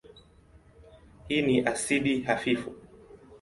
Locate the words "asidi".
1.61-2.21